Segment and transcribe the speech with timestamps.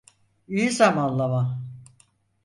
[0.47, 1.61] İyi zamanlama.